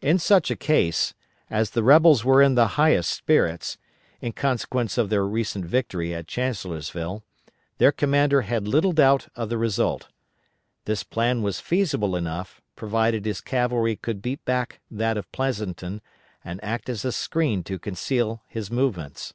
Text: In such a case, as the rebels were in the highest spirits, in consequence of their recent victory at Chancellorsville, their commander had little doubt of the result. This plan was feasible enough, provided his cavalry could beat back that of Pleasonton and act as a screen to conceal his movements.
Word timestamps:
In 0.00 0.18
such 0.18 0.50
a 0.50 0.56
case, 0.56 1.12
as 1.50 1.72
the 1.72 1.82
rebels 1.82 2.24
were 2.24 2.40
in 2.40 2.54
the 2.54 2.68
highest 2.80 3.10
spirits, 3.12 3.76
in 4.18 4.32
consequence 4.32 4.96
of 4.96 5.10
their 5.10 5.26
recent 5.26 5.66
victory 5.66 6.14
at 6.14 6.26
Chancellorsville, 6.26 7.22
their 7.76 7.92
commander 7.92 8.40
had 8.40 8.66
little 8.66 8.92
doubt 8.92 9.28
of 9.36 9.50
the 9.50 9.58
result. 9.58 10.08
This 10.86 11.02
plan 11.04 11.42
was 11.42 11.60
feasible 11.60 12.16
enough, 12.16 12.62
provided 12.76 13.26
his 13.26 13.42
cavalry 13.42 13.94
could 13.96 14.22
beat 14.22 14.42
back 14.46 14.80
that 14.90 15.18
of 15.18 15.30
Pleasonton 15.32 16.00
and 16.42 16.64
act 16.64 16.88
as 16.88 17.04
a 17.04 17.12
screen 17.12 17.62
to 17.64 17.78
conceal 17.78 18.40
his 18.48 18.70
movements. 18.70 19.34